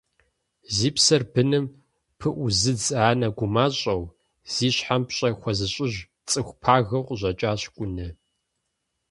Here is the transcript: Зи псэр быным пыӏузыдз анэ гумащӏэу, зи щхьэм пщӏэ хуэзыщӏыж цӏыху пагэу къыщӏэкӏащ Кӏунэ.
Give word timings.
Зи 0.75 0.89
псэр 0.95 1.23
быным 1.33 1.65
пыӏузыдз 2.19 2.87
анэ 3.07 3.27
гумащӏэу, 3.37 4.03
зи 4.53 4.67
щхьэм 4.75 5.01
пщӏэ 5.07 5.29
хуэзыщӏыж 5.39 5.93
цӏыху 6.29 6.57
пагэу 6.61 7.05
къыщӏэкӏащ 7.07 7.61
Кӏунэ. 7.75 8.07